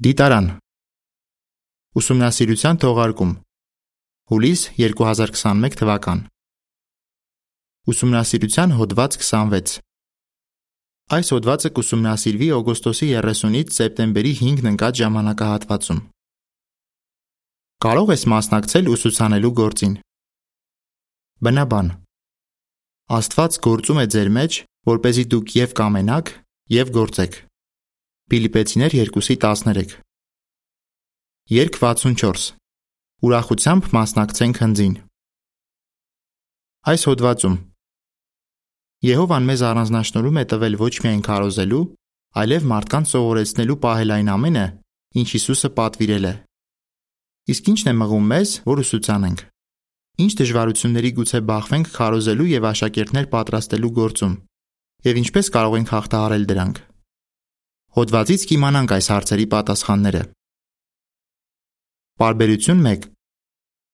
[0.00, 0.46] Դիտարան
[2.00, 3.32] Ուսումնասիրության թողարկում.
[4.32, 6.22] Հուլիս 2021 թվական
[7.92, 9.74] Ուսումնասիրության հոդված 26
[11.12, 16.02] Այս հոդվածը կուսումնասիրվի օգոստոսի 30-ից սեպտեմբերի 5-ն ընկած ժամանակահատվածում։
[17.84, 19.94] Կարող ես մասնակցել ուսուցանելու գործին։
[21.44, 21.94] Բնաբան
[23.20, 26.36] Աստված գործում է ձեր մեջ, որ เป զի դուք եւ կամենաք,
[26.80, 27.42] եւ գործեք։
[28.32, 29.90] Փիլիպեցիներ 2:13
[31.52, 32.44] Երկ 64
[33.28, 34.94] Ուրախությամբ մասնակցենք հնձին
[36.92, 37.56] Այս հոդվածում.
[39.04, 41.80] Եհովան մեզ առանձնահատկորում է տվել ոչ միայն քարոզելու,
[42.40, 44.64] այլև մարդկանց սովորեցնելու պահել այն ամենը,
[45.20, 46.34] ինչ Հիսուսը պատվիրել է։
[47.52, 49.44] Իսկ ի՞նչն է մղում մեզ, որ ուսուցանենք։
[50.24, 54.34] Ինչ դժվարությունների գուցե բախվենք քարոզելու եւ աշակերտներ պատրաստելու գործում,
[55.10, 56.82] եւ ինչպես կարող ենք հաղթահարել դրանք։
[57.92, 60.20] Հոդվածից կիմանանք այս հարցերի պատասխանները։
[62.22, 63.02] Պարբերություն 1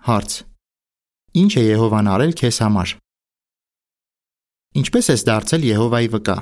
[0.06, 0.36] Հարց.
[1.42, 2.92] Ինչ է Եհովան արել քեզ համար։
[4.78, 6.36] Ինչպես ես դարձել Եհովայի վկա։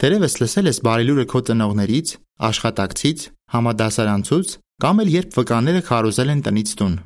[0.00, 2.14] Տերևս լսել ես բարելուրը քո ծնողներից,
[2.48, 3.28] աշխատակցից,
[3.60, 6.98] համադասարանցուց կամ էլ երբ վկաները քարոզել են տնից տուն։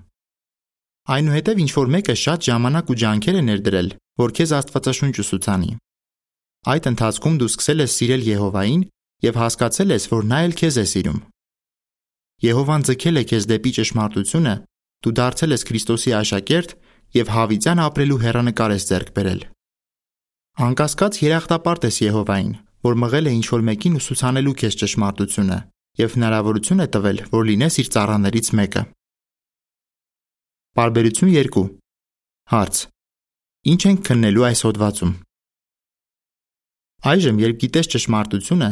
[1.10, 3.88] Այնուհետև ինչ որ մեկը շատ ժամանակ ու ջանքեր է ներդրել,
[4.22, 5.70] որ քեզ Աստվածաշունչ ուսուցանի։
[6.70, 8.84] Այդ ընթացքում դու սկսել ես սիրել Եհովային
[9.24, 11.20] եւ հասկացել ես, որ նա էլ քեզ է սիրում։
[12.44, 14.54] Եհովան ձգել է քեզ դեպի ճշմարտությունը,
[15.04, 16.74] դու դարձել ես Քրիստոսի աշակերտ
[17.14, 19.40] եւ հավիտյան ապրելու հերանեկար ես ձեռք բերել։
[20.64, 22.52] Անկասկած երախտապարտ ես Եհովային,
[22.84, 25.58] որ մղել է ինչ որ մեկին ուսուցանելու քեզ ճշմարտությունը
[26.04, 28.82] եւ հնարավորություն է տվել, որ լինես իր ծառաներից մեկը։
[30.74, 31.64] Բարբերություն 2
[32.50, 32.80] Հարց.
[33.72, 35.12] Ինչ ենք քննելու այս հոդվածում։
[37.14, 38.68] Այժմ, երբ գիտես ճշմարտությունը,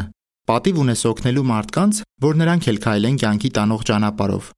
[0.50, 4.48] պատիվ ունես օգնելու մարդկանց, որ նրանք էլ քայլեն կյանքի տանող ճանապարհով։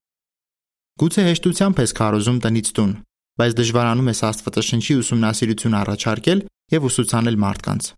[0.94, 2.92] Գուցե հեշտությամբ ես քարոզում տնից տուն,
[3.40, 6.40] բայց դժվարանում ես Աստվածաշնչի ուսումնասիրություն առաջարկել
[6.74, 7.88] եւ ուսուցանել մարդկանց։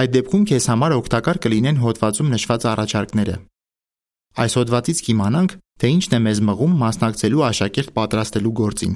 [0.00, 3.36] Այդ դեպքում քեզ համար օգտակար կլինեն հոդվածում նշված առաջարկները։
[4.40, 8.94] Այս հոդվածից կիմանանք, թե ինչն է մեզ մղում մասնակցելու աշակերտ պատրաստելու գործին։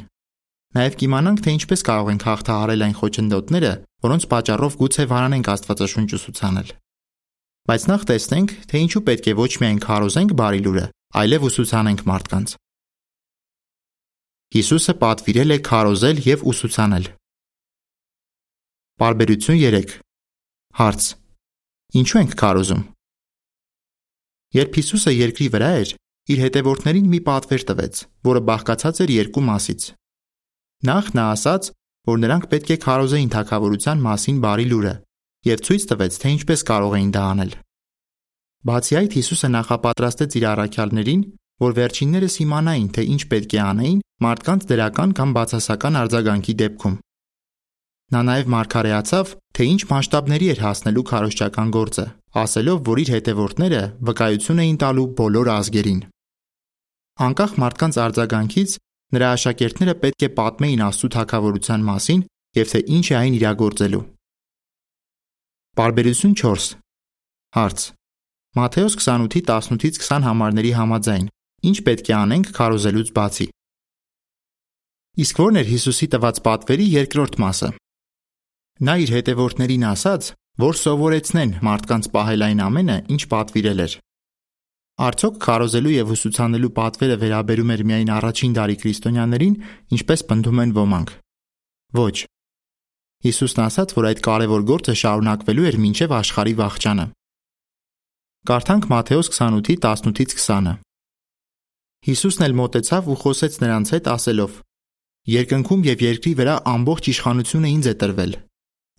[0.74, 3.72] Նաև կիմանանք, թե ինչպես կարող ենք հաղթահարել այն խոչընդոտները,
[4.06, 6.74] որոնց պատճառով գուցե վարանենք Աստվածաշունչ ուսուցանել։
[7.64, 10.82] Բայց նախ տեսնենք, թե ինչու պետք է ոչ միայն քարոզենք բարի լուրը,
[11.16, 12.50] այլև ուսուցանենք մարդկանց։
[14.54, 17.06] Հիսուսը պատվիրել է քարոզել եւ ուսուցանել։
[19.00, 19.94] Բարբերություն 3
[20.80, 21.08] Հարց.
[22.04, 22.84] Ինչու ենք քարոզում։
[24.60, 25.94] Երբ Հիսուսը երկրի վրա էր,
[26.34, 29.88] իր հետևորդներին մի պատվեր տվեց, որը բաղկացած էր երկու մասից։
[30.84, 31.72] Նախ նա ասաց,
[32.12, 34.94] որ նրանք պետք է քարոզեին թակավորության մասին բարի լուրը,
[35.44, 37.52] եւ ցույց տվեց, թե ինչպես կարող էին դա անել։
[38.64, 41.24] Բացի այդ Հիսուսը նախապատրաստեց իր առաքյալներին,
[41.64, 46.96] որ վերջիններս իմանային, թե ինչ պետք է անեին մարդկանց դրական կամ բացասական արձագանքի դեպքում։
[48.14, 52.06] Նա նաև մարգարեացավ, թե ինչ մասշտաբների էր հասնելու քարոշչական գործը,
[52.44, 56.00] ասելով, որ իր հետևորդները վկայություն էին տալու բոլոր ազգերին։
[57.24, 58.76] Անկախ մարդկանց արձագանքից
[59.14, 62.24] նրա աշակերտները պետք է պատմեին Աստծո թակավորության մասին
[62.58, 64.04] եւ թե ինչ է այն իրագործելու։
[65.74, 66.64] Պարբերություն 4
[67.56, 67.84] Հարց.
[68.54, 71.24] Մատթեոս 28-ի 18-ից 20 համարների համաձայն
[71.66, 73.46] ինչ պետք է անենք քարոզելուց բացի։
[75.24, 77.70] Իսկ ո՞րն էր Հիսուսի տված պատվերի երկրորդ մասը։
[78.86, 80.28] Նա իր հետևորդներին ասաց,
[80.62, 83.96] որ սովորեցնեն մարդկանց պահել այն ամենը, ինչ պատվիրել էր։
[85.10, 89.58] Արդյոք քարոզելու եւ ուսուցանելու պատվերը վերաբերում էր միայն առաջին դարի քրիստոնյաներին,
[89.98, 91.14] ինչպես պնդում են ոմանք։
[91.98, 92.16] Ոչ,
[93.24, 97.06] Հիսուսն ասաց, որ այդ կարևոր գործը շարունակվելու էր մինչև աշխարհի վախճանը։
[98.50, 100.74] Կարդանք Մատթեոս 28-ի 18-ից 20-ը։
[102.04, 104.58] Հիսուսն էլ մոտեցավ ու խոսեց նրանց հետ ասելով.
[105.34, 108.34] Երկնքում եւ երկրի վրա ամբողջ իշխանությունը ինձ է տրվել։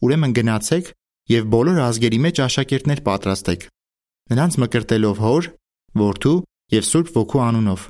[0.09, 0.89] Ուրեմն գնացեք
[1.35, 3.67] եւ բոլոր ազգերի մեջ աշակերտներ պատրաստեք։
[4.33, 5.51] Նրանց մկրտելով Հոր,
[6.01, 6.37] Որդու
[6.73, 7.89] եւ Սուրբ Ոգու անունով,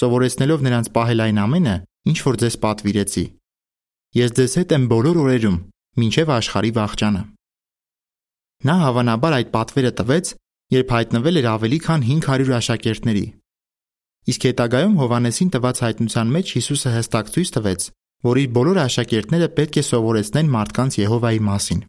[0.00, 1.76] սովորեցնելով նրանց պահել այն ամենը,
[2.08, 3.24] ինչ որ ձեզ պատվիրեցի
[4.16, 5.56] Ես ձեզ հետ եմ բոլոր օրերում,
[6.00, 7.20] մինչև աշխարհի վախճանը։
[8.68, 10.30] Նա հավանաբար այդ պատվերը տվեց,
[10.72, 13.26] երբ հայտնվել էր ավելի քան 500 աշակերտների։
[14.32, 17.84] Իսկ հետագայում Հովանեսին տված հայտնության մեջ Հիսուսը հստակ ցույց տվեց,
[18.28, 21.80] որ իր բոլոր աշակերտները պետք է սովորեցնեն մարդկանց Եհովայի մասին։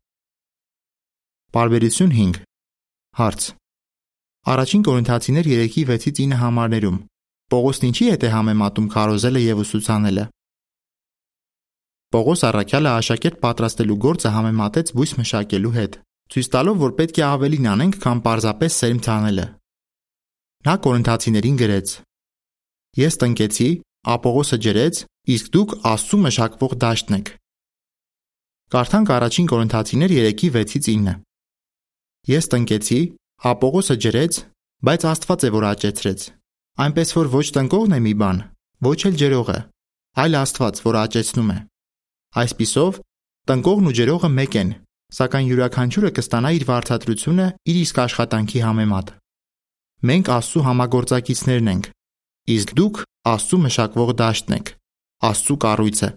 [1.56, 2.42] Բարբերություն 5
[3.20, 3.48] Հարց.
[4.50, 7.00] Առաջին Կորինթացիներ 3:6-ից 9 համարներում
[7.50, 10.26] Պողոսն ինչի հետ է համեմատում քարոզելը եւ ուսուցանելը։
[12.10, 15.98] Պողոս առաքյալը աշակերտ պատրաստելու գործը համեմատեց բույս մշակելու հետ,
[16.34, 19.46] ցույց տալով, որ պետք է ավելին անենք, քան պարզապես սերմ ցանելը։
[20.66, 21.94] Նա Կորինթացիներին գրեց.
[23.00, 23.70] Ես տնկեցի,
[24.10, 25.00] Ապողոսը ջրեց,
[25.36, 27.32] իսկ դուք Աստծու մշակվող դաշտն եք։
[28.74, 31.16] Կարդանք առաջին Կորինթացիներ 3:6-ից 9։
[32.34, 33.00] Ես տնկեցի,
[33.50, 34.34] Ապողոսը ջրեց,
[34.88, 36.20] բայց Աստված է որ աճեցրեց։
[36.80, 38.38] Այնպես որ ոչ տնկողն է մի բան,
[38.88, 39.60] ոչ էլ ջրողը,
[40.24, 41.58] այլ Աստված, որ աճեցնում է։
[42.38, 42.98] Այսպիսով,
[43.50, 44.72] տնկողն ու ջրողը մեկ են,
[45.18, 49.08] սակայն յուրաքանչյուրը կստանա իր վարձատրությունը իր իսկ աշխատանքի համեմատ։
[50.10, 51.90] Մենք Աստծո համագործակիցներն ենք,
[52.54, 53.02] իսկ դուք
[53.34, 54.70] Աստծո մշակվող դաշտն եք,
[55.30, 56.10] Աստծո կառույցը։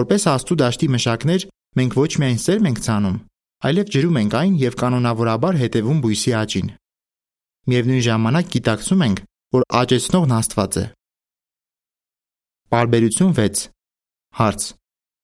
[0.00, 3.20] Որպես Աստծո դաշտի մշակներ, մենք ոչ միայն սերմ ենք ցանում,
[3.68, 6.74] այլև ջրում ենք այն եւ կանոնավորաբար հետևում բույսի աճին։
[7.66, 9.22] Միևնույն ժամանակ գիտակցում ենք,
[9.56, 10.84] որ աճեցնողն Աստված է։
[12.72, 13.75] Բարբերություն 6
[14.36, 14.64] Հարց.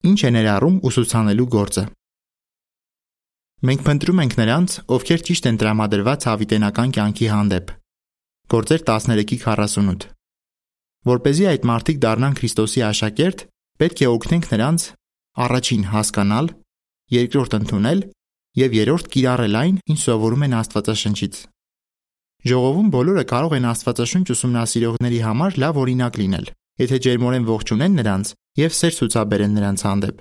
[0.09, 1.82] Ինչ է ներառում ուսուցանելու գործը։
[3.69, 7.75] Մենք փնտրում ենք նրանց, ովքեր ճիշտ են տրամադրված հավիտենական կյանքի հանդեպ։
[8.53, 10.09] Գործեր 13:48
[11.12, 13.38] Որ เป զի այդ մարդիկ դառնան Քրիստոսի աշակերտ,
[13.82, 14.81] պետք է օգնենք նրանց
[15.44, 16.47] առաջին հասկանալ,
[17.12, 18.00] երկրորդ ընդունել
[18.65, 21.35] եւ երրորդ կիրառել այն, ինչ սովորում են Աստվածաշնչից։
[22.49, 26.47] Ժողովում բոլորը կարող են Աստվածաշունչ ուսումնասիրողների համար լավ օրինակ լինել,
[26.82, 28.26] եթե ջերմորեն ողջունեն նրանց
[28.58, 30.19] եւ սեր ցուցաբերեն նրանց հանդեպ։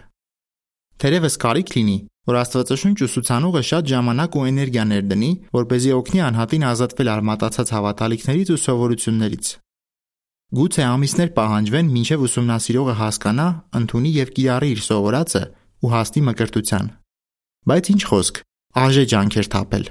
[1.02, 1.98] Թերևս կարիք լինի,
[2.30, 7.72] որ Աստվածաշունչ ուսուցանողը շատ ժամանակ ու էներգիա ներդնի, որ เป զի օգնի անհատին ազատվել արմատացած
[7.76, 9.50] հավատալիքներից ու սովորություններից։
[10.52, 13.48] Գուցե ամիսներ պահանջվեն, մինչև ուսումնասիրողը հասկանա,
[13.82, 15.44] ընդունի եւ կիրառի իր սովորածը
[15.82, 16.92] ու հասնի մկրտության։
[17.72, 18.42] Բայց ինչ խոսք,
[18.84, 19.86] արժե ջանքեր թափել։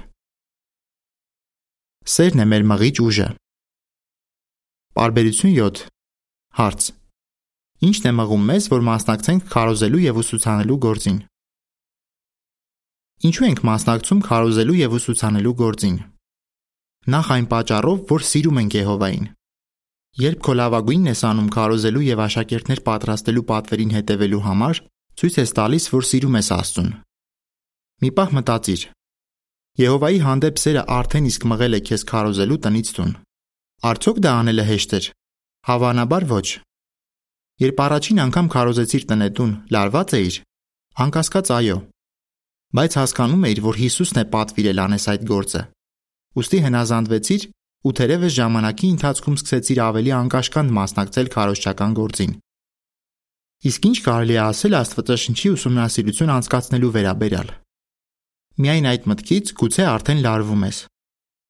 [2.11, 3.27] Սերն է մեր մղիչ ուժը։
[5.01, 5.85] Բարբերություն 7
[6.61, 7.00] Հարց.
[7.81, 11.19] Ինչն է մղում մեզ, որ մասնակցենք քարոզելու եւ ուսուցանելու գործին։
[13.29, 15.97] Ինչու ենք մասնակցում քարոզելու եւ ուսուցանելու գործին։
[17.15, 19.27] Նախ այն պատճառով, որ սիրում ենք Եհովային։
[20.21, 24.81] Երբ քո լավագույնն ես անում քարոզելու եւ աշակերտներ պատրաստելու պատվերին հետևելու համար,
[25.21, 26.89] ցույց ես տալիս, որ սիրում ես Աստծուն։
[28.01, 28.83] Մի պահ մտածիր,
[29.79, 33.13] Եհովայի հանդեպ սերը արդեն իսկ մղել է քեզ քարոզելու տնից տուն։
[33.87, 35.05] Արդյոք դա անելը հեշտ էր։
[35.71, 36.47] Հավանաբար ոչ։
[37.61, 40.35] Երբ առաջին անգամ քարոզեցիր տնետուն, լարված էիր։
[41.03, 41.75] Անկասկած այո։
[42.77, 45.61] Բայց հասկանում էիր, որ Հիսուսն է պատվիրել անես այդ գործը։
[46.41, 47.43] Ոստի հնազանդվեցիր
[47.81, 52.33] ու թերևս ժամանակի ընթացքում սկսեցիր ավելի անկաշկանդ մասնակցել քարոզչական գործին։
[53.61, 57.51] Իսկ ինչ կարելի է ասել Աստվածաշնչի ուսումնասիրություն անցկացնելու վերաբերյալ։
[58.61, 60.79] Միայն այդ մտքից գուցե արդեն լարվում ես։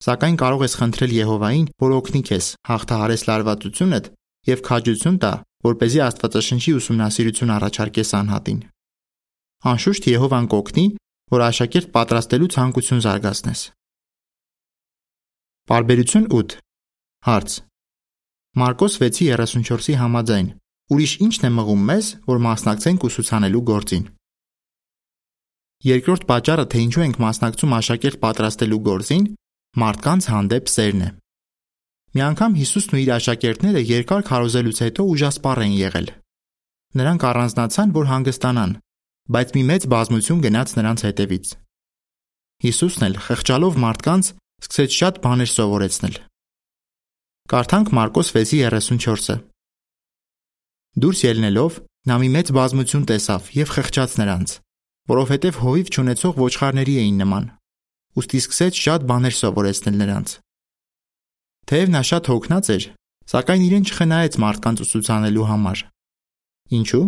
[0.02, 4.12] Սակայն կարող ես խնդրել Եհովային, որ օգնի քեզ հաղթահարես լարվածությունդ
[4.52, 5.34] եւ քաջություն տա,
[5.66, 8.60] որ เป զի Աստվածաշնչի ուսումնասիրություն առաջարկես անհատին։
[9.72, 10.86] Անշուշտ Եհովան կօգնի,
[11.32, 13.62] որ աշակերտ պատրաստելու ցանկություն զարգացնես։
[15.72, 16.58] Բարբերություն 8
[17.28, 17.60] Հարց.
[18.62, 20.48] Մարկոս 6:34-ի համաձայն
[20.92, 24.04] ուրիշ ի՞նչն է մղում մեզ, որ մասնակցենք ուսուցանելու գործին։
[25.88, 29.24] Երկրորդ պատճառը, թե ինչու ենք մասնակցում աշակերտ պատրաստելու գործին,
[29.82, 31.10] մարդկանց հանդեպ սերն է։
[32.12, 36.08] Մի անգամ Հիսուսն ու իր աշակերտները երկար քարոզելուց հետո ուժասպառ են եղել։
[37.00, 38.74] Նրանք առանձնացան, որ հանգստանան,
[39.32, 41.54] բայց մի մեծ բազմություն գնաց նրանց հետևից։
[42.68, 44.32] Հիսուսն էլ խղճալով մարդկանց
[44.66, 46.20] սկսեց շատ բաներ սովորեցնել։
[47.52, 49.38] Կարդանք Մարկոս 6:34-ը։
[51.02, 51.80] Դուրս ելնելով
[52.12, 54.50] նա մի մեծ բազմություն տեսավ եւ խղճաց նրանց,
[55.16, 57.46] որովհետև հովիվ չունեցող ոչխարների էին նման։
[58.20, 60.30] Ոստի սկսեց շատ բաներ սովորեցնել նրանց։
[61.72, 62.86] Թեև նա շատ հոգնած էր,
[63.32, 65.84] սակայն իրեն չխնայեց մարդկանց ուսուցանելու համար։
[66.78, 67.06] Ինչու՞։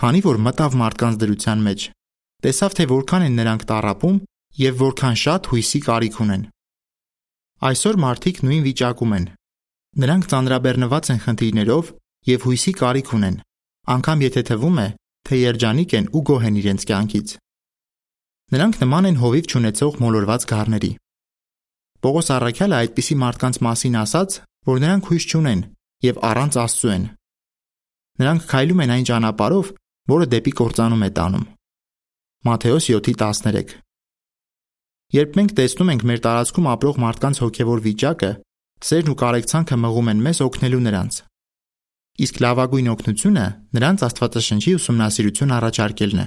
[0.00, 1.84] Քանի որ մտավ մարդկանց դրության մեջ,
[2.46, 4.16] տեսավ թե որքան են նրանք տարապում
[4.60, 6.46] եւ որքան շատ հույսի կարիք ունեն։
[7.68, 9.28] Այսօր մարդիկ նույն վիճակում են։
[10.00, 11.92] Նրանք ծանրաբեռնված են խնդիրներով
[12.32, 13.36] եւ հույսի կարիք ունեն,
[13.92, 14.88] անկամ եթե թվում է,
[15.28, 17.36] թե երջանիկ են ու գոհ են իրենց կյանքից։
[18.56, 20.92] Նրանք նման են հովիվ ճանաչող մոլորված գառների։
[22.04, 24.36] Պողոս Առաքյալը այդպիսի մարդկանց մասին ասաց,
[24.70, 25.62] որ նրանք հույս չունեն
[26.06, 27.04] եւ առանց Աստծու են։
[28.20, 29.72] Նրանք քայլում են այն ճանապարհով,
[30.10, 31.48] որը դեպի կործանում է տանում։
[32.50, 33.74] Մատթեոս 7:13
[35.10, 38.30] Երբ մենք տեսնում ենք մեր տարածքում ապրող մարդկանց հոգևոր վիճակը,
[38.90, 41.14] սերն ու կարեկցանքը մղում են մեզ օգնելու նրանց
[42.20, 43.44] իսկ լավագույն օգնությունը
[43.76, 46.26] նրանց Աստվածաշնչի ուսումնասիրություն առաջարկելն է։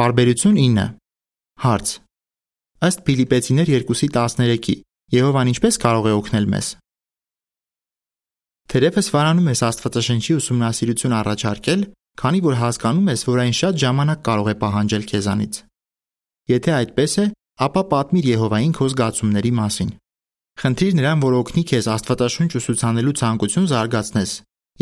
[0.00, 0.86] Բարբերություն 9
[1.64, 1.92] Հարց.
[2.82, 4.72] Ըստ Ֆիլիպեցիներ 2:13-ի
[5.14, 6.68] Եհովան ինչպես կարող է օգնել մեզ։
[8.72, 11.84] Թերևս վարանում ես Աստվածաշնչի ուսումնասիրություն առաջարկել,
[12.22, 15.60] քանի որ հասկանում ես, որ այն շատ ժամանակ կարող է պահանջել քեզանից։
[16.52, 17.26] Եթե այդպես է,
[17.66, 19.90] ապա պատմիր Եհովային քո զգացումների մասին։
[20.62, 24.32] Խնդրիր նրան, որ օգնի քեզ Աստվածաշունչ ուսուցանելու ցանկություն զարգացնես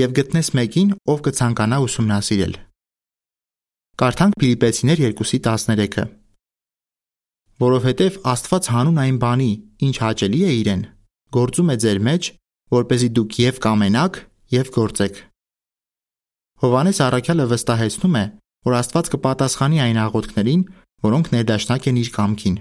[0.00, 2.54] եւ գտնես մեկին, ով կցանկանա ուսումնասիրել։
[4.00, 6.19] Կարդանք Ֆիլիպեցիներ 2:13-ը։
[7.60, 9.50] Որովհետև Աստված հանուն այն բանի,
[9.84, 10.84] ինչ հաճելի է իրեն,
[11.36, 12.28] գործում է ձեր մեջ,
[12.72, 14.14] որ เป զի դուք եւ կամենաք,
[14.54, 15.20] եւ գործեք։
[16.64, 18.24] Հովանես Արաքյալը վստահեցնում է,
[18.64, 20.62] որ Աստված կպատասխանի այն աղոթքներին,
[21.04, 22.56] որոնք ներդաշնակ են իր կամքին։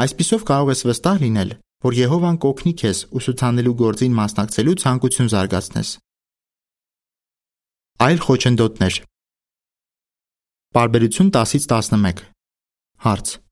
[0.00, 1.50] Այսպիսով կարող ես վստահ լինել,
[1.84, 5.90] որ Եհովան կօգնի քեզ ուսուցանելու գործին մասնակցելու ցանկություն զարգացնես։
[8.00, 8.94] Այլ խոչընդոտներ
[10.76, 12.26] Բարբերություն 10-ից 11
[13.04, 13.49] Հարց.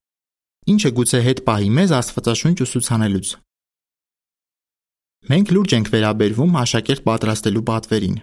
[0.69, 3.29] Ինչը գուցե հետ պահի մեզ Աստվածաշունչ ուսուցանելուց։
[5.33, 8.19] Մենք լուրջ ենք վերաբերվում աշակերտ պատրաստելու պատվերին։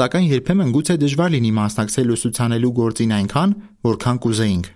[0.00, 3.54] Սակայն երբեմն գուցե դժվար լինի մասնակցել ուսուցանելու գործին այնքան,
[3.86, 4.68] որքան կուզեինք։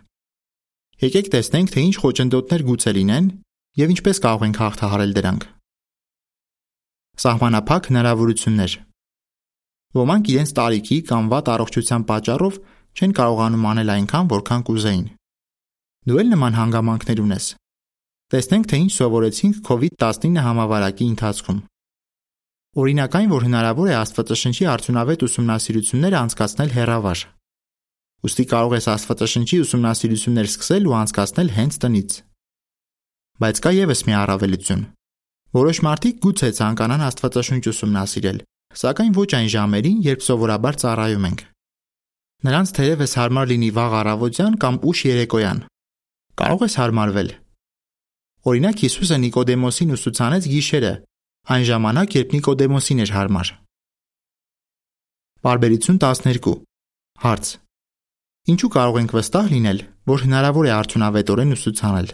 [1.04, 3.28] Եկեք տեսնենք, թե ինչ խոչընդոտներ գուցե լինեն
[3.82, 5.46] եւ ինչպես կարող ենք հաղթահարել դրանք։
[7.25, 8.78] Սահմանափակ հնարավորություններ
[9.94, 12.56] Ոմանք իրենց տարիքի կամ վատ առողջության պատճառով
[12.99, 15.04] չեն կարողանում անել այնքան, որքան կուզեին։
[16.04, 17.44] Դու էլ նման հանգամանքներ ունես։
[18.34, 21.61] Տեսնենք, թե ինչ սովորեցինք COVID-19 համավարակի ընթացքում։
[22.84, 27.25] Օրինակ այն, որ հնարավոր է Աստվածաշնչի արդյունավետ ուսումնասիրությունները անցկացնել հեռավար։
[28.25, 32.16] Ոստի կարող ես Աստվածաշնչի ուսումնասիրություններ սկսել ու անցկացնել հենց տնից։
[33.44, 34.82] Բայց կա եւս մի առավելություն։
[35.54, 38.38] Որոշ մարդիկ գուցե ցանկանան Աստվածաշունչ ուսումնասիրել,
[38.84, 41.44] սակայն ոչ այն ժամերին, երբ սովորաբար ծառայում ենք։
[42.44, 45.61] Նրանց թերևս հարմար լինի վաղ առավոտյան կամ ուշ երեկոյան։
[46.34, 47.28] Կարող ես հարմարվել։
[48.50, 50.90] Օրինակ Հիսուսը Նիկոդեմոսին ուսուցանեց գիշերը,
[51.54, 53.52] այն ժամանակ, երբ Նիկոդեմոսին էր հարմար։
[55.46, 56.56] Բարբերություն 12
[57.24, 57.52] Հարց.
[58.50, 59.78] Ինչու կարող ենք վստահ լինել,
[60.10, 62.12] որ հնարավոր է արդյունավետորեն ուսուցանել։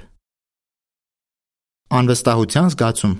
[2.01, 3.17] Անվստահության զգացում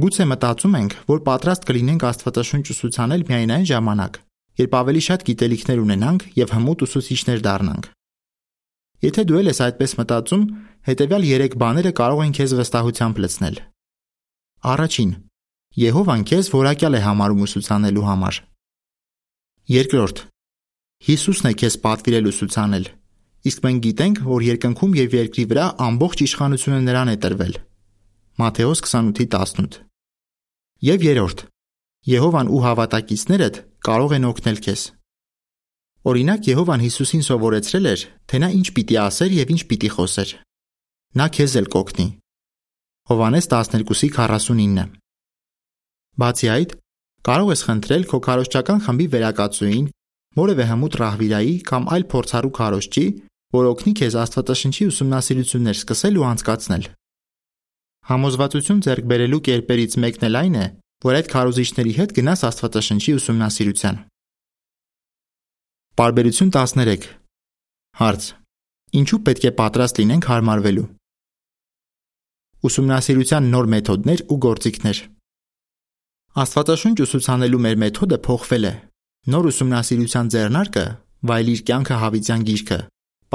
[0.00, 4.20] Գուցե մտածում ենք, որ պատրաստ կլինենք Աստվածաշունչ ուսուցանել միայն այն ժամանակ,
[4.64, 7.90] երբ ավելի շատ գիտելիքներ ունենանք եւ հմուտ ուսուցիչներ դառնանք։
[9.00, 10.42] Եթե դու ես այդպես մտածում,
[10.90, 13.56] հետեւյալ 3 բաները կարող են քեզ վստահությամբ լցնել։
[14.60, 15.12] Առաջին.
[15.80, 18.40] Եհովան քեզ որակյալ է համարում ուսուցանելու համար։
[19.70, 20.18] Երկրորդ.
[21.06, 22.86] Հիսուսն է քեզ պատվիրել ուսուցանել։
[23.40, 27.54] Իսկ մենք գիտենք, որ երկնքում եւ երկրի վրա ամբողջ իշխանությունը նրան է տրվել։
[28.40, 29.80] Մատթեոս 28:18։
[30.90, 31.38] Եվ երրորդ.
[32.10, 34.82] Եհովան ու հավատակիցներդ կարող են օգնել քեզ։
[36.00, 40.30] Օրինակ Եհովան Հիսուսին սովորեցրել էր, թե նա ինչ պիտի ասեր եւ ինչ պիտի խոսեր։
[41.20, 42.06] Նա քեզ էլ կօգնի։
[43.10, 44.86] Հովանես 12:49։
[46.20, 46.72] Բացի այդ,
[47.28, 49.90] կարող ես խնդրել քո քարոշչական խմբի վերակացուին,
[50.40, 53.06] որևէ հմուտ ռահվիրայի կամ այլ փորձառու քարոշչի,
[53.60, 56.84] որ օգնի քեզ Աստվածաշնչի ուսումնասիրություններ սկսել ու անցկացնել։
[58.08, 60.66] Համոզվածություն ձեռք բերելու կերպերից մեկն էլ այն է,
[61.04, 64.00] որ այդ քարոզիչների հետ գնաս Աստվածաշնչի ուսումնասիրության։
[66.00, 67.02] Բարբերություն 13
[68.00, 68.26] Հարց.
[68.96, 70.84] Ինչու պետք է պատրաստ լինենք հարմարվելու։
[72.68, 75.02] Ուսումնասիրության նոր մեթոդներ ու գործիքներ։
[76.40, 78.72] Աստվածաշունչ ուսուցանելու մեր մեթոդը փոխվել է։
[79.36, 80.86] Նոր ուսումնասիրության ձեռնարկը,
[81.28, 82.82] վայելիր կյանքը հավիտյան գիրքը,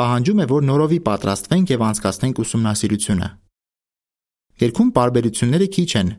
[0.02, 3.28] պահանջում է, որ նորովի պատրաստվենք եւ անցկացնենք ուսումնասիրությունը։
[4.66, 6.16] Երկում բարբերությունները քիչ են,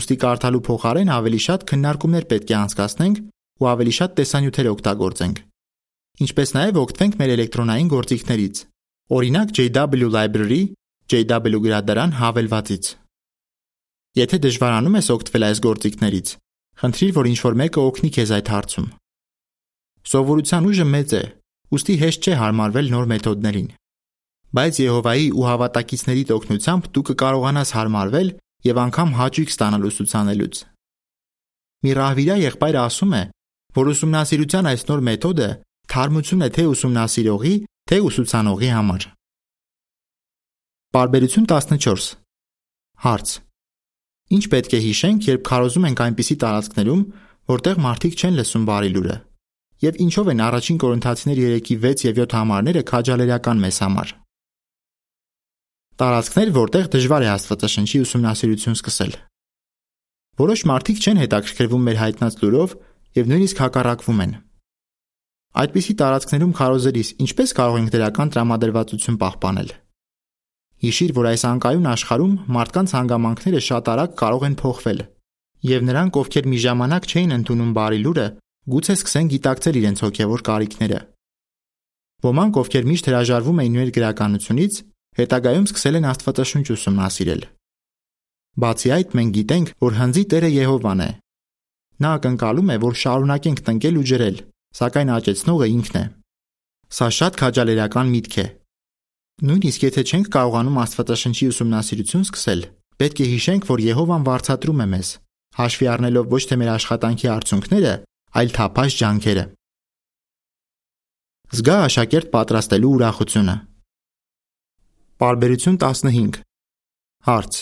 [0.00, 3.26] ուստի կարդալու փոխարեն ավելի շատ քննարկումներ պետք է անցկացնենք
[3.60, 5.50] ու ավելի շատ տեսանյութեր օգտագործենք։
[6.22, 8.60] Ինչպես նաև օգտվենք մեր էլեկտրոնային գործիքներից։
[9.18, 10.62] Օրինակ JW Library,
[11.10, 12.90] JW գրադարան հավելվածից։
[14.14, 16.28] Եթե դժվարանում ես օգտվել այս գործիքներից,
[16.84, 18.90] խնդրիր, որ ինչ-որ մեկը օգնի քեզ այդ հարցում։
[20.14, 21.24] Սովորության ուժը մեծ է,
[21.74, 23.72] ուստի հեշտ չէ հարմարվել նոր մեթոդներին
[24.54, 28.28] բայց Եհովայի ու հավատակիցների օգնությամբ դու կկարողանաս հարմարվել
[28.68, 30.60] եւ անգամ հաճույք ստանալ ուսուցանելուց։
[31.84, 33.22] Մի ռահվիրա եղբայրը ասում է,
[33.74, 35.48] որ ուսումնասիրության այս նոր մեթոդը
[35.94, 37.54] թարմություն է թե ուսումնասիրողի,
[37.90, 39.04] թե ուսուցանողի համար։
[40.94, 42.08] Բարբերություն 14
[43.04, 43.30] Հարց.
[44.34, 47.02] Ինչ պետք է հիշենք, երբ քարոզում ենք այնպիսի տարածքներում,
[47.54, 49.16] որտեղ մարդիկ չեն լսում բարի լուրը։
[49.84, 54.14] Եվ ինչով են առաջին Կորինթացիներ 3-ի 6 եւ 7 համարները քաջալերական մեզ համար։
[56.00, 59.12] Տարածքներ, որտեղ դժվար է Աստվածաշնչի ուսումնասիրություն սկսել։
[60.40, 62.74] Որոշ մարդիկ չեն հետաքրքրվում մեր հայտնած լուրով
[63.18, 64.32] եւ նույնիսկ հակառակվում են։
[65.54, 69.68] Այդպիսի տարածքներում քարոզելիս ինչպես կարող ենք դրական տրամադրվածություն պահպանել։
[70.84, 75.02] Հիշիր, որ այս անկայուն աշխարհում մարդկանց հանգամանքները շատ արագ կարող են փոխվել,
[75.64, 78.26] եւ նրանք, ովքեր մի ժամանակ չէին ընդունում բարի լուրը,
[78.74, 80.98] գուցե սկսեն գիտակցել իրենց հոգեվոր կարիքները։
[82.24, 84.74] Ոմանք, ովքեր միշտ հրաժարվում էին մեր գրականությունից,
[85.22, 87.42] հետագայում սկսել են Աստվածաշունչ ուսումնասիրել։
[88.64, 91.10] Բացի այդ, մենք գիտենք, որ հնձի Տերը Եհովան է։
[92.04, 94.38] Նա ակնկալում է, որ շարունակենք տնկել ու ջրել,
[94.74, 96.04] սակայն աճեցնողը ինքն է։
[96.94, 98.46] Սա շատ քաջալերական միտք է։
[99.44, 102.60] Նույնիսկ եթե չենք կարողանում Աստվածաշնչի ուսումնասիրություն սկսել,
[103.02, 105.08] պետք է հիշենք, որ Եհովան վարձատրում է մեզ,
[105.58, 107.94] հաշվի առնելով ոչ թե մեր աշխատանքի արդյունքները,
[108.34, 109.44] այլ թափած ջանքերը։
[111.54, 113.56] Զգա աշակերտ պատրաստելու ուրախությունը։
[115.24, 116.40] Պարբերություն 15
[117.24, 117.58] Հարց.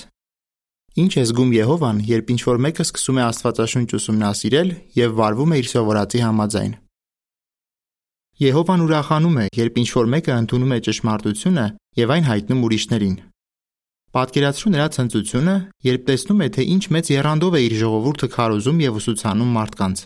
[1.03, 5.69] Ինչ է զգում Եհովան, երբ ինչ-որ մեկը սկսում է Աստվածաշունչ ուսումնասիրել եւ վարվում է իր
[5.73, 6.73] սովորածի համաձայն։
[8.41, 11.65] Եհովան ուրախանում է, երբ ինչ-որ մեկը ընդունում է ճշմարտությունը
[12.01, 13.17] եւ այն հայտնում ուրիշներին։
[14.13, 15.57] Պատկերացրու նրա ցնծությունը,
[15.89, 19.99] երբ տեսնում է, թե ինչ մեծ երանդով է իր ժողովուրդը քարոզում եւ ուսուցանում մարդկանց։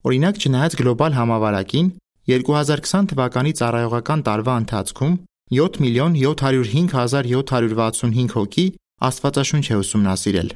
[0.00, 1.88] Օրինակ, չնայած գլոբալ համավարակին,
[2.30, 5.14] 2020 թվականի ծառայողական տարվա ընթացքում
[5.60, 8.66] 7 միլիոն 705 հազար 765 հոգի
[9.00, 10.48] Աստվածաշունչ է ուսումնասիրել։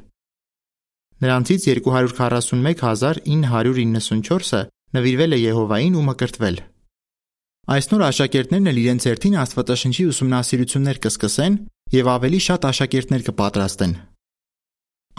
[1.24, 4.60] Նրանցից 241994-ը
[4.94, 6.58] նվիրվել է Եհովային ու մկրտվել։
[7.74, 11.54] Այսօր աշակերտներն էլ իրենց հերթին Աստվածաշնչի ուսումնասիրություններ կսկսեն
[11.94, 13.94] եւ ավելի շատ աշակերտներ կպատրաստեն։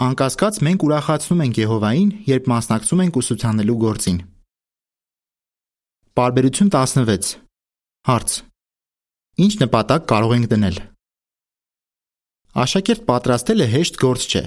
[0.06, 4.18] Անկասկած մենք ուրախացնում ենք Եհովային, երբ մասնակցում ենք ուսուցանելու գործին։
[6.16, 7.30] Բարբերություն 16
[8.06, 8.36] Հարց.
[9.46, 10.76] Ինչ նպատակ կարող ենք դնել։
[12.56, 14.44] Աշակերտ պատրաստելը հեշտ գործ չէ։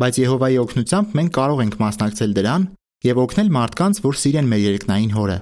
[0.00, 2.66] Բայց Եհովայի օգնությամբ մենք կարող ենք մասնակցել դրան
[3.06, 5.38] եւ օգնել մարդկանց, որ սիրեն մեր երկնային հորը։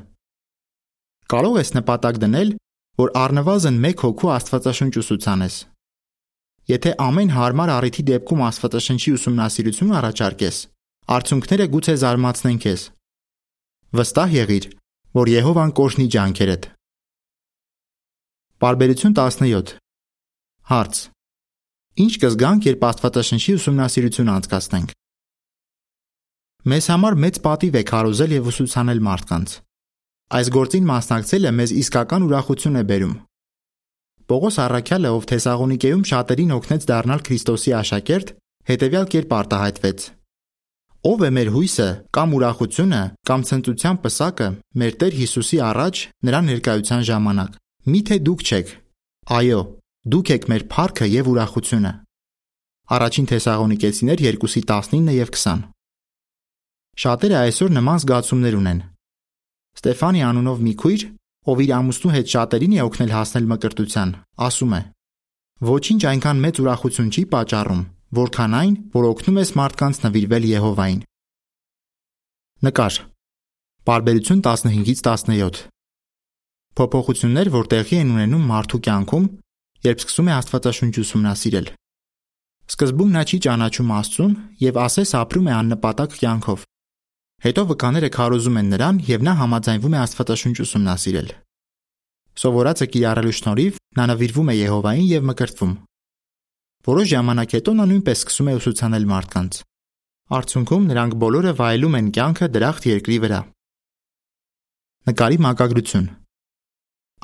[1.28, 2.52] Կարող ես նպատակ դնել,
[2.98, 5.56] որ առնվազն 1 հոգու Աստվածաշունչ ուսուցանես։
[6.68, 10.56] Եթե ամեն հարմար առիթի դեպքում Աստվածաշնչի ուսումնասիրություն առաջարկես,
[11.18, 12.82] արդյունքները գուցե զարմացնեն քեզ։
[13.98, 14.64] Վստահ եղիր,
[15.18, 16.68] որ Եհովան կօրհնի ջանքերդ։
[18.58, 19.74] Բարբերություն 17
[20.68, 20.98] Հարց.
[22.04, 24.90] Ինչ կզգանք, երբ Աստվածաշնչի ուսումնասիրություն անցկացնենք։
[26.68, 29.54] Մեզ համար մեծ պատիվ է քարոզել եւ ուսուցանել մարդկանց։
[30.38, 33.14] Այս գործին մասնակցելը մեզ իսկական ուրախություն է բերում։
[34.28, 38.32] Պողոս Առաքյալը, ով Թեսաղոնիկեում շատերին օգնեց դառնալ Քրիստոսի աշակերտ,
[38.68, 39.98] հետևյալ կերպ արտահայտվեց.
[41.08, 44.48] Ով է մեր հույսը կամ ուրախությունը կամ ցնծության պսակը
[44.82, 48.72] մեր Տեր Հիսուսի առաջ նրա ներկայության ժամանակ։ Միթե դուք չեք։
[49.38, 49.60] Այո,
[50.08, 51.90] Դուք եք մեր փառքը եւ ուրախությունը։
[52.96, 55.64] Առաջին Թեսաղոնիկեցիներ 2:19 եւ 20։
[56.98, 58.78] Շատերը այսօր նման զգացումներ ունեն։
[59.78, 61.02] Ստեֆանի անունով մի քույր,
[61.50, 64.14] ով իր ամուսնու հետ շատերին է օգնել հասնել մկրտության,
[64.48, 64.80] ասում է.
[65.68, 67.82] Ոչինչ այնքան մեծ ուրախություն չի պատճառում,
[68.18, 71.00] որքան այն, որ օգնում ես մարդկանց նվիրվել Եհովային։
[72.66, 72.94] Նկար։
[73.86, 75.60] Բարբերություն 15-ից 17։
[76.78, 79.28] Փոփոխություններ, որ տեղի են ունենում մարդու կյանքում,
[79.86, 81.70] երբ սկսում է Աստվածաշունչ ուսումնասիրել։
[82.68, 84.34] Սկզբում նա չի ճանաչում Աստծուն
[84.66, 86.66] եւ ասես ապրում է աննպատակ կյանքով։
[87.38, 91.28] Հետո վկաները քարոզում են նրան եւ նա համաձայնվում է Աստվածաշունչ ուսումնասիրել։
[92.38, 95.74] Սովորածը կիրառելու շնորհիվ նա նվիրվում է Եհովային եւ մկրտվում։
[96.88, 99.60] Որոշ ժամանակ հետո նա նույնպես սկսում է ուսուցանել մարդկանց։
[100.38, 103.40] Արդյունքում նրանք բոլորը վայելում են կյանքը դրախտ երկրի վրա։
[105.08, 106.08] Նկարի մակագրություն.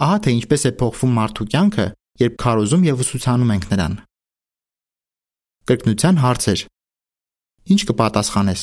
[0.04, 1.86] Ահա թե ինչպես է փոխվում մարդու կյանքը,
[2.22, 3.98] երբ քարոզում եւ ուսուցանում ենք նրան։
[5.68, 6.64] Կրկնության հարցեր։
[7.74, 8.62] Ինչ կպատասխանես։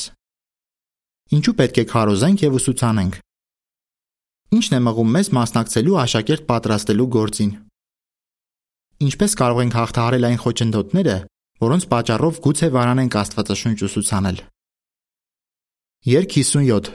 [1.32, 3.14] Ինչու պետք է քարոզենք եւ ուսուցանենք։
[4.52, 7.52] Ինչն է մղում մեզ մասնակցելու աշակերտ պատրաստելու գործին։
[9.06, 11.16] Ինչպես կարող ենք հաղթահարել այն խոչընդոտները,
[11.64, 14.44] որոնց պատճառով գուցե վարանենք Աստվածաշունչ ուսուցանել։
[16.12, 16.94] Երկ 57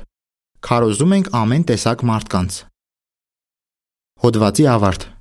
[0.68, 2.64] Քարոզում ենք ամեն տեսակ մարդկանց։
[4.22, 5.12] Հոդվացի ավարտ